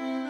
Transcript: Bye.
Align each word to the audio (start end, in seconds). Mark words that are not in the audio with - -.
Bye. 0.00 0.29